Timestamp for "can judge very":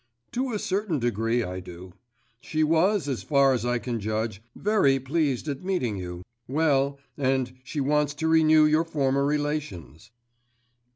3.77-4.97